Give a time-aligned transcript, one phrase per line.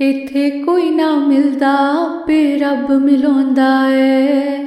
[0.00, 4.58] ਇੱਥੇ ਕੋਈ ਨਾ ਮਿਲਦਾ, ਆਪੇ ਰੱਬ ਮਿਲਾਉਂਦਾ ਏ।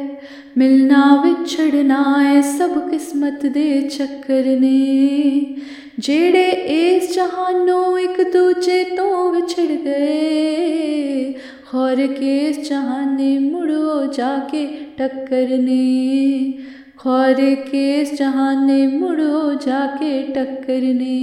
[0.58, 5.56] ਮਿਲਣਾ ਵਿਛੜਨਾ ਏ, ਸਭ ਕਿਸਮਤ ਦੇ ਚੱਕਰ ਨੇ।
[6.00, 11.34] ਜਿਹੜੇ ਇਸ ਜਹਾਨੋਂ ਇੱਕ ਦੂਜੇ ਤੋਂ ਵਿਛੜ ਗਏ
[11.72, 14.68] ਖੌਰ ਕੇ ਇਸ ਜਹਾਨੇ ਮੁੜੋ ਜਾ ਕੇ
[14.98, 16.54] ਟੱਕਰ ਨੇ?
[17.00, 17.36] खौर
[17.66, 21.18] के जहाने मुड़ो जाके टक्करने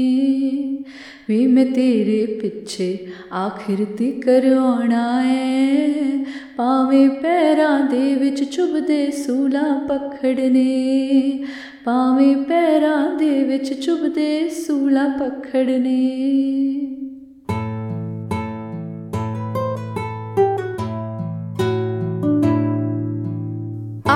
[1.29, 2.96] वे मैं तेरे ਪਿੱਛੇ
[3.32, 6.25] ਆਖਿਰ ਤਿਕਰ ਆਉਣਾ ਏ
[6.57, 11.44] ਪਾਵੇਂ ਪੈਰਾਂ ਦੇ ਵਿੱਚ ਚੁਭਦੇ ਸੂਲਾ ਪਖੜਨੇ
[11.85, 15.96] ਪਾਵੇਂ ਪੈਰਾਂ ਦੇ ਵਿੱਚ ਚੁਭਦੇ ਸੂਲਾ ਪਖੜਨੇ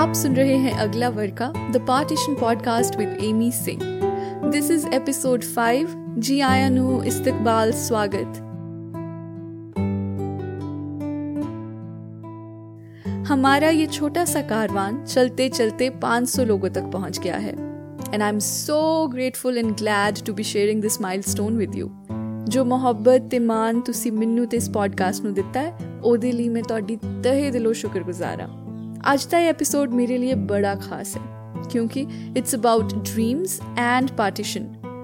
[0.09, 3.81] आप सुन रहे हैं अगला वर्ग का the Partition Podcast with Amy Singh
[4.51, 8.41] this is episode five जी आया नु इस्तकबाल स्वागत
[13.27, 17.53] हमारा ये छोटा सा कारवान चलते चलते 500 लोगों तक पहुंच गया है
[18.13, 21.89] and I am so grateful and glad to be sharing this milestone with you
[22.49, 26.61] ਜੋ ਮੁਹੱਬਤ ਤੇ ਮਾਨ ਤੁਸੀਂ ਮੈਨੂੰ ਤੇ ਇਸ ਪੋਡਕਾਸਟ ਨੂੰ ਦਿੱਤਾ ਹੈ ਉਹਦੇ ਲਈ ਮੈਂ
[26.63, 28.47] ਤੁਹਾਡੀ ਤਹਿ ਦਿਲੋਂ ਸ਼ੁਕਰਗੁਜ਼ਾਰ ਹਾਂ
[29.04, 31.22] आज episode ये एपिसोड मेरे लिए बड़ा खास है
[31.72, 32.00] क्योंकि
[32.36, 33.60] it's about dreams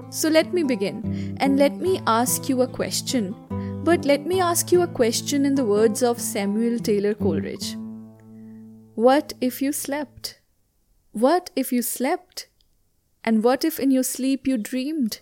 [0.09, 0.99] So let me begin
[1.41, 3.33] and let me ask you a question.
[3.87, 7.75] But let me ask you a question in the words of Samuel Taylor Coleridge
[9.05, 10.41] What if you slept?
[11.25, 12.47] What if you slept?
[13.23, 15.19] And what if in your sleep you dreamed?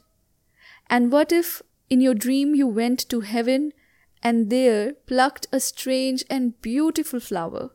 [0.90, 3.72] And what if in your dream you went to heaven
[4.22, 7.75] and there plucked a strange and beautiful flower?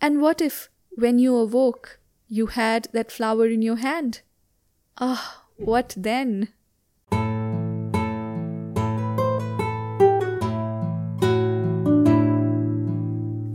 [0.00, 1.98] And what if, when you awoke,
[2.30, 4.22] you had that flower in your hand?
[4.96, 6.48] Ah, oh, what then?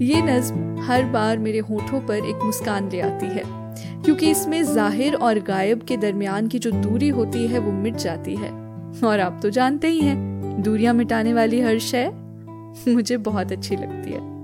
[0.02, 3.44] ये नज्म हर बार मेरे होठों पर एक मुस्कान ले आती है
[4.04, 8.36] क्योंकि इसमें ज़ाहिर और गायब के दरमियान की जो दूरी होती है वो मिट जाती
[8.36, 8.52] है
[9.04, 12.10] और आप तो जानते ही हैं दूरियाँ मिटाने वाली हर शय
[12.88, 14.35] मुझे बहुत अच्छी लगती है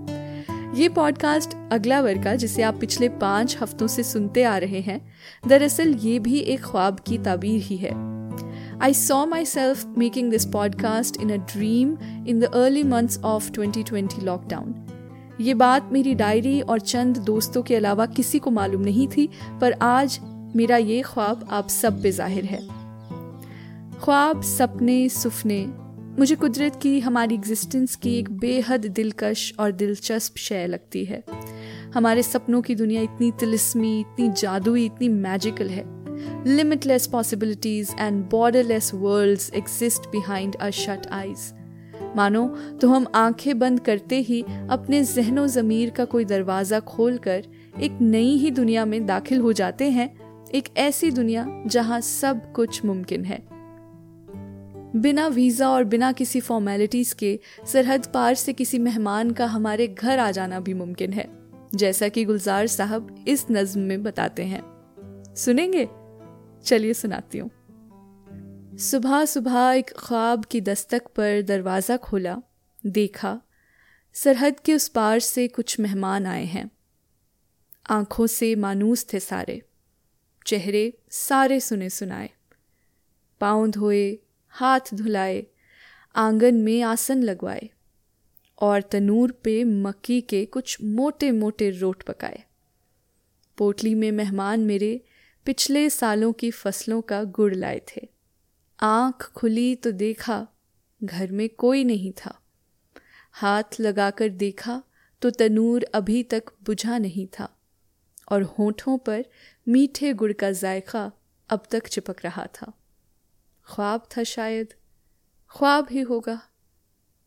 [0.76, 5.14] ये पॉडकास्ट अगला वर्ग जिसे आप पिछले पाँच हफ्तों से सुनते आ रहे हैं,
[5.48, 7.92] दरअसल ये भी एक ख्वाब की ताबीर ही है।
[8.82, 14.24] I saw myself making this podcast in a dream in the early months of 2020
[14.24, 14.76] lockdown
[15.42, 19.30] ये बात मेरी डायरी और चंद दोस्तों के अलावा किसी को मालूम नहीं थी,
[19.62, 20.20] पर आज
[20.56, 22.60] मेरा ये ख्वाब आप सब पे ज़ाहिर है।
[24.00, 25.66] ख्वाब सपने, सुफने
[26.20, 31.24] मुझे कुदरत की, हमारी एग्जिस्टेंस की एक बेहद दिलकश और दिलचस्प शय लगती है।
[31.94, 35.84] हमारे सपनों की दुनिया इतनी तिलिस्मी, इतनी जादुई, इतनी मैजिकल है।
[36.48, 41.52] Limitless possibilities and borderless worlds exist behind a shut eyes
[42.16, 42.48] मानो
[42.82, 47.44] तो हम आँखें बंद करते ही अपने जहनो ज़मीर का कोई दरवाज़ा खोलकर
[47.82, 50.10] एक नई ही दुनिया में दाखिल हो जाते हैं,
[50.50, 53.42] एक ऐसी दुनिया जहाँ सब कुछ मुमकिन है।
[54.96, 60.20] बिना वीज़ा और बिना किसी फॉर्मेलिटीज़ के सरहद पार से किसी मेहमान का हमारे घर
[60.20, 61.28] आ जाना भी मुमकिन है,
[61.76, 64.64] जैसा कि गुलजार साहब इस नज्म में बताते हैं।
[65.36, 65.88] सुनेंगे?
[66.66, 67.50] चलिए सुनाती हूँ।
[68.78, 72.42] सुबह सुबह एक ख्वाब की दस्तक पर दरवाज़ा खोला,
[72.86, 73.42] देखा,
[74.14, 76.70] सरहद के उस पार से कुछ मेहमान आए हैं।
[77.90, 79.62] आँखों से मानूस थे सारे,
[80.46, 82.30] चेहरे सारे सुने सुनाए
[83.42, 84.20] पाँव धोए
[84.54, 85.48] हाथ धुलाए,
[86.16, 87.70] आँगन में आसन लगवाए
[88.60, 92.44] और तनूर पे मक्की के कुछ मोटे मोटे रोट पकाए।
[93.58, 95.04] पोटली में मेहमान मेरे
[95.46, 98.10] पिछले सालों की फ़सलों का गुड़ लाए थे।
[98.80, 100.48] आँख खुली तो देखा,
[101.04, 102.42] घर में कोई नहीं था।
[103.32, 104.84] हाथ लगाकर देखा
[105.22, 107.60] तो तनूर अभी तक बुझा नहीं था
[108.32, 109.26] और होठों पर
[109.68, 111.12] मीठे गुड़ का जायका
[111.50, 112.74] अब तक चिपक रहा था।
[113.66, 114.74] ख्वाब था शायद।
[115.58, 116.42] ख्वाब ही होगा।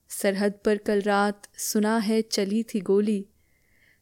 [0.09, 3.27] सरहद पर कल रात सुना है चली थी गोली।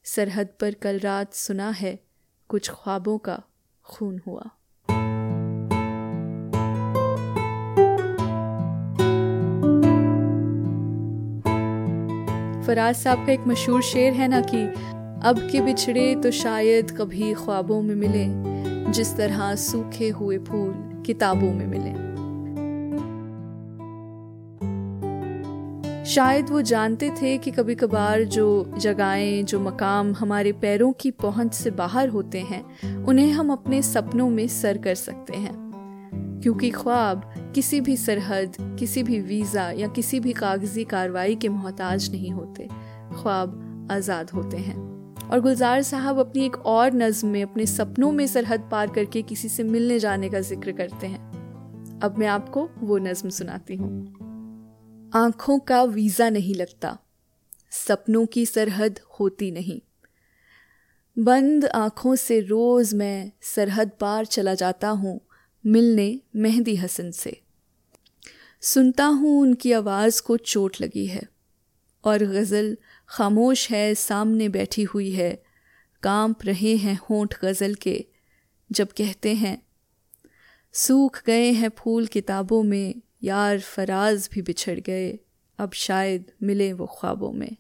[0.04, 2.04] सरहद पर कल रात सुना है
[2.48, 3.42] कुछ ख्वाबों का
[3.84, 4.42] खून हुआ।
[12.66, 14.66] फराज साहब का एक मशहूर शेर है ना कि,
[15.28, 18.26] अब के बिछड़े तो शायद कभी ख्वाबों में मिले,
[18.92, 22.01] जिस तरह सूखे हुए फूल किताबों में मिले।
[26.14, 31.54] शायद वो जानते थे कि कभी कभार जो जगहें, जो मकाम हमारे पैरों की पहुँच
[31.54, 32.64] से बाहर होते हैं,
[33.04, 35.72] उन्हें हम अपने सपनों में सर कर सकते हैं।
[36.42, 42.10] क्योंकि ख्वाब किसी भी सरहद, किसी भी वीज़ा या किसी भी कागज़ी कार्रवाई के मोहताज
[42.10, 42.68] नहीं होते।
[43.22, 44.76] ख्वाब आज़ाद होते हैं।
[45.28, 49.48] और गुलजार साहब अपनी एक और नज्म में, अपने सपनों में सरहद पार करके किसी
[49.48, 51.32] से मिलने जाने का ज़िक्र करते हैं।
[52.00, 54.22] अब मैं आपको वो नज्म सुनाती हूँ।
[55.14, 56.98] आँखों का वीज़ा नहीं लगता।
[57.70, 59.80] सपनों की सरहद होती नहीं।
[61.18, 65.20] बंद आँखों से रोज़ मैं सरहद पार चला जाता हूँ
[65.66, 67.42] मिलने मेहंदी हसन से।
[68.60, 71.22] सुनता हूँ उनकी आवाज़ को चोट लगी है
[72.04, 72.76] और गज़ल
[73.08, 75.42] खामोश है, सामने बैठी हुई है।
[76.02, 78.06] काँप रहे हैं होंठ गज़ल के,
[78.72, 79.62] जब कहते हैं,
[80.72, 85.18] सूख गए हैं फूल किताबों में यार फराज भी बिछड़ गए।
[85.58, 87.56] अब शायद मिले वो ख्वाबों में।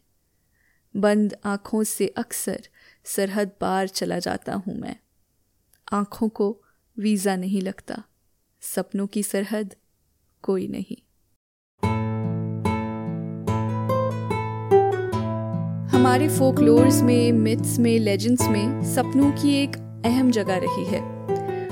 [0.96, 2.60] बंद आँखों से अक्सर
[3.04, 4.96] सरहद पार चला जाता हूँ मैं।
[5.92, 6.62] आँखों को
[6.98, 8.02] वीज़ा नहीं लगता।
[8.60, 9.74] सपनों की सरहद
[10.42, 10.96] कोई नहीं।
[15.88, 21.00] हमारे फोकलोर्स में मिथ्स में लेजेंड्स में सपनों की एक अहम जगह रही है।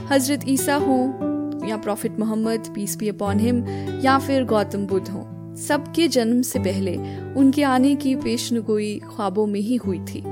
[0.07, 1.30] हज़रत ईसा हो
[1.65, 3.65] या prophet Mohammed peace be upon him
[4.05, 6.97] या फिर गौतम बुद्ध हो। सबके जन्म से पहले
[7.35, 10.23] उनके आने की पेशनगोई ख्वाबों में ही हुई थी।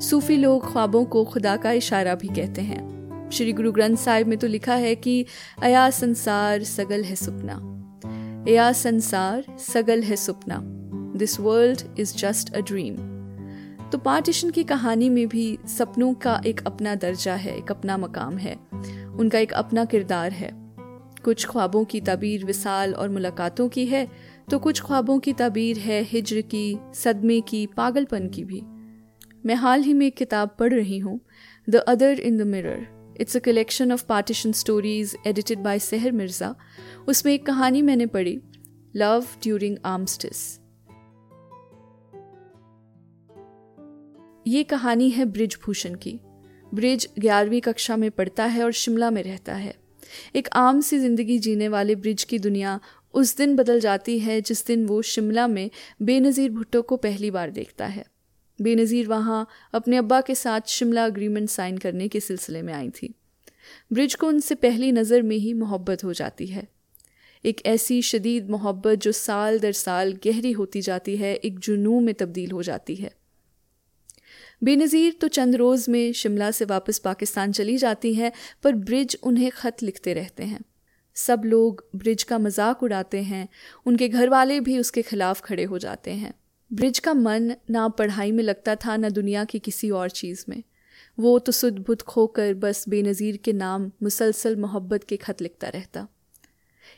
[0.00, 2.96] सूफी लोग ख्वाबों को खुदा का इशारा भी कहते हैं।
[3.30, 5.26] श्री गुरु ग्रंथ साहिब में तो लिखा है कि,
[5.62, 7.72] अया संसार, सगल है सपना।
[8.48, 10.62] अया संसार, सगल है सपना।
[11.18, 12.96] This world is just a dream
[13.92, 18.36] तो पार्टीशन की कहानी में भी सपनों का एक अपना दर्जा है, एक अपना मकाम
[18.36, 18.56] है।
[19.16, 20.65] उनका एक अपना किरदार है।
[21.26, 24.06] कुछ ख्वाबों की तबीर विसाल और मुलाकातों की है
[24.50, 28.60] तो कुछ ख्वाबों की तबीर है हिजर की, सदमे की, पागलपन की भी।
[29.46, 31.20] मैं हाल ही में एक किताब पढ़ रही हूँ
[31.68, 36.54] the other in the mirror it's a collection of partition stories edited by Sehar Mirza
[37.08, 38.38] उसमें एक कहानी मैंने पढ़ी
[38.96, 40.44] लव ड्यूरिंग आर्मस्टिस
[44.46, 46.18] ये कहानी है ब्रिज भूषण की।
[46.74, 49.74] ब्रिज ग्यारहवीं कक्षा में पढ़ता है और शिमला में रहता है।
[50.36, 52.80] एक आम सी ज़िंदगी जीने वाले ब्रिज की दुनिया
[53.14, 55.70] उस दिन बदल जाती है जिस दिन वो शिमला में
[56.02, 58.04] बेनज़ीर भुट्टो को पहली बार देखता है।
[58.58, 63.14] बेनज़ीर वहाँ अपने अब्बा के साथ शिमला अग्रीमेंट साइन करने के सिलसिले में आई थी।
[63.92, 66.66] ब्रिज को उनसे पहली नज़र में ही मोहब्बत हो जाती है।
[67.44, 72.14] एक ऐसी शदीद मोहब्बत जो साल दर साल गहरी होती जाती है, एक जुनू में
[72.14, 73.10] तब्दील हो जाती है।
[74.62, 78.32] बेनज़ीर तो चंद रोज़ में शिमला से वापस पाकिस्तान चली जाती हैं,
[78.62, 80.60] पर ब्रिज उन्हें ख़त लिखते रहते हैं।
[81.16, 83.48] सब लोग ब्रिज का मज़ाक उड़ाते हैं,
[83.86, 86.32] उनके घर वाले भी उसके खिलाफ खड़े हो जाते हैं।
[86.70, 90.62] ब्रिज का मन ना पढ़ाई में लगता था, ना दुनिया की किसी और चीज़ में।
[91.18, 96.06] वो तो सुध बुध खोकर बस बेनज़ीर के नाम मुसलसल मोहब्बत के खत लिखता रहता।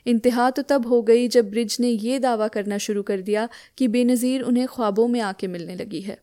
[0.07, 3.89] इंतहा तो तब हो गई जब ब्रिज ने ये दावा करना शुरू कर दिया कि
[3.89, 6.19] बेनज़ीर उन्हें ख्वाबों में आके मिलने लगी है।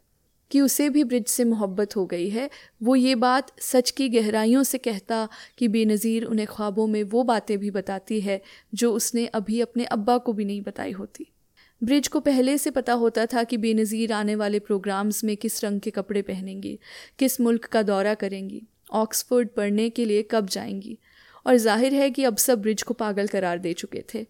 [0.51, 2.49] कि उसे भी ब्रिज से मोहब्बत हो गई है।
[2.83, 5.27] वो ये बात सच की गहराइयों से कहता
[5.57, 8.41] कि बेनज़ीर उन्हें ख्वाबों में वो बातें भी बताती है,
[8.73, 11.27] जो उसने अभी अपने अब्बा को भी नहीं बताई होती।
[11.81, 15.79] ब्रिज को पहले से पता होता था कि बेनज़ीर आने वाले प्रोग्राम्स में किस रंग
[15.79, 16.79] के कपड़े पहनेंगी,
[17.19, 20.97] किस मुल्क का दौरा करेंगी, ऑक्सफोर्ड पढ़ने के लिए कब जाएँगी।
[21.45, 24.25] और ज़ाहिर है कि अब सब ब्रिज को पागल करार दे चुके थे।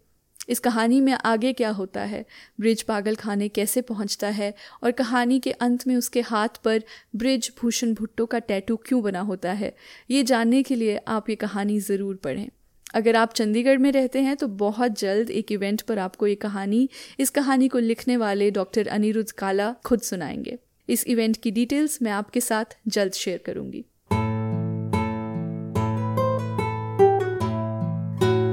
[0.49, 2.25] इस कहानी में आगे क्या होता है?
[2.59, 4.53] ब्रिज पागल खाने कैसे पहुँचता है?
[4.83, 6.83] और कहानी के अंत में उसके हाथ पर
[7.15, 9.75] ब्रिज भूषण भुट्टो का टैटू क्यों बना होता है?
[10.11, 12.47] ये जानने के लिए आप ये कहानी ज़रूर पढ़ें।
[12.93, 16.89] अगर आप चंडीगढ़ में रहते हैं तो बहुत जल्द एक इवेंट पर आपको ये कहानी,
[17.19, 20.57] इस कहानी को लिखने वाले डॉक्टर अनिरुद्ध काला खुद सुनाएँगे।
[20.89, 23.85] इस इवेंट की डिटेल्स मैं आपके साथ जल्द शेयर करूँगी।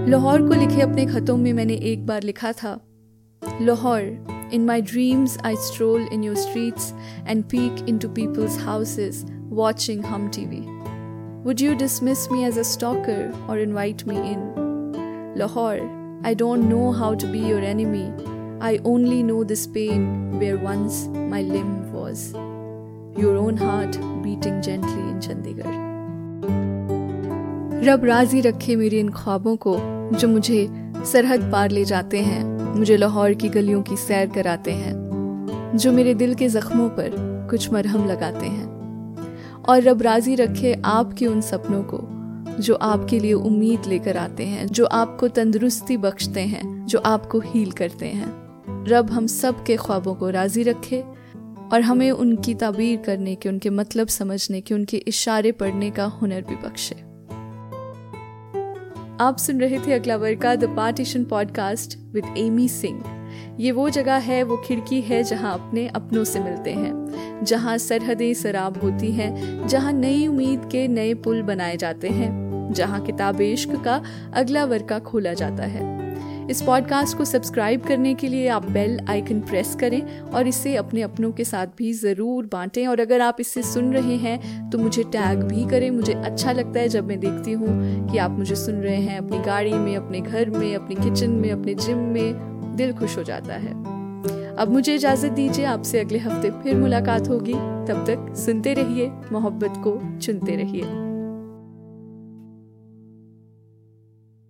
[0.08, 2.70] लाहौर को लिखे अपने खतों में मैंने एक बार लिखा था,
[3.62, 6.92] Lahore in my dreams I stroll in your streets
[7.28, 10.60] and peek into people's houses watching Hum TV
[11.44, 15.78] would you dismiss me as a stalker और invite me in Lahore
[16.26, 18.04] I don't know how to be your enemy
[18.66, 22.28] I only know this pain where once my limb was
[23.22, 25.81] your own heart beating gently in Chandigarh
[27.84, 29.76] रब राज़ी रखे मेरे इन ख्वाबों को,
[30.18, 30.68] जो मुझे
[31.12, 34.92] सरहद पार ले जाते हैं, मुझे लाहौर की गलियों की सैर कराते हैं,
[35.74, 37.10] जो मेरे दिल के जख्मों पर
[37.50, 38.66] कुछ मरहम लगाते हैं।
[39.68, 42.00] और रब राज़ी रखे आपके उन सपनों को,
[42.62, 47.70] जो आपके लिए उम्मीद लेकर आते हैं, जो आपको तंदुरुस्ती बख्शते हैं, जो आपको हील
[47.70, 48.32] करते हैं।
[48.88, 51.04] रब हम सब के ख्वाबों को राज़ी रखे
[51.72, 56.40] और हमें उनकी ताबीर करने के, उनके मतलब समझने के, उनके इशारे पढ़ने का हुनर
[56.40, 57.11] भी बख्शे।
[59.22, 63.04] आप सुन रहे थे अगला वर्का the partition podcast with Amy Singh
[63.60, 68.34] ये वो जगह है, वो खिड़की है जहाँ अपने अपनों से मिलते हैं, जहाँ सरहदें
[68.34, 73.84] शराब होती हैं, जहाँ नई उम्मीद के नए पुल बनाए जाते हैं, जहाँ किताब इश्क
[73.84, 74.02] का
[74.34, 76.01] अगला वर्का खोला जाता है।
[76.50, 81.02] इस पॉडकास्ट को सब्सक्राइब करने के लिए आप बेल आइकन प्रेस करें और इसे अपने
[81.02, 85.02] अपनों के साथ भी ज़रूर बांटें। और अगर आप इसे सुन रहे हैं तो मुझे
[85.02, 88.74] टैग भी करें। मुझे अच्छा लगता है जब मैं देखती हूँ कि आप मुझे सुन
[88.74, 92.92] रहे हैं। अपनी गाड़ी में, अपने घर में, अपने किचन में, अपने जिम में दिल
[92.92, 93.80] खुश हो जाता है।
[94.56, 97.54] अब मुझे इजाज़त दीजिए, आपसे अगले हफ़्ते फिर मुलाकात होगी।
[97.86, 101.01] तब तक सुनते रहिए, मोहब्बत को चुनते रहिए।